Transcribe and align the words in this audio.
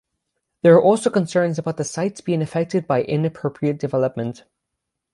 There 0.63 0.73
were 0.73 0.81
also 0.81 1.11
concerns 1.11 1.59
about 1.59 1.77
the 1.77 1.83
site 1.83 2.25
being 2.25 2.41
affected 2.41 2.87
by 2.87 3.03
inappropriate 3.03 3.77
development. 3.77 4.45